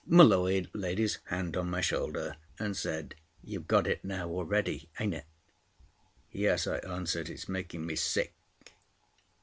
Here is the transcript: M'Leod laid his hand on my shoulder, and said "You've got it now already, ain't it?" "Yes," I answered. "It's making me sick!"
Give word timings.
M'Leod 0.07 0.71
laid 0.73 0.97
his 0.97 1.19
hand 1.25 1.55
on 1.55 1.69
my 1.69 1.79
shoulder, 1.79 2.37
and 2.57 2.75
said 2.75 3.13
"You've 3.43 3.67
got 3.67 3.85
it 3.85 4.03
now 4.03 4.29
already, 4.29 4.89
ain't 4.99 5.13
it?" 5.13 5.25
"Yes," 6.31 6.65
I 6.65 6.77
answered. 6.79 7.29
"It's 7.29 7.47
making 7.47 7.85
me 7.85 7.95
sick!" 7.95 8.33